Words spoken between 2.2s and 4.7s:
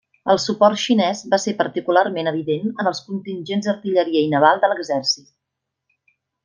evident en els contingents d'artilleria i naval